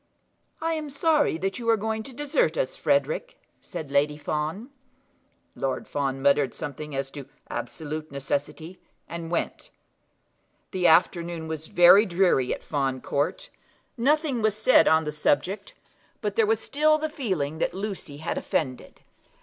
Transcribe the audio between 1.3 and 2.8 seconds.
that you are going to desert us,